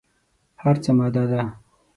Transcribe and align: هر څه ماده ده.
هر 0.61 0.75
څه 0.83 0.91
ماده 0.97 1.23
ده. 1.31 1.41